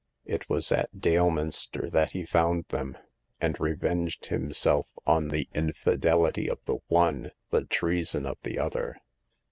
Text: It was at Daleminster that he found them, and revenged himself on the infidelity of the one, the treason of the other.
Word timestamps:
It 0.25 0.49
was 0.49 0.71
at 0.71 0.99
Daleminster 0.99 1.87
that 1.91 2.13
he 2.13 2.25
found 2.25 2.65
them, 2.69 2.97
and 3.39 3.59
revenged 3.59 4.25
himself 4.25 4.87
on 5.05 5.27
the 5.27 5.47
infidelity 5.53 6.49
of 6.49 6.59
the 6.65 6.77
one, 6.87 7.29
the 7.51 7.65
treason 7.65 8.25
of 8.25 8.41
the 8.41 8.57
other. 8.57 8.99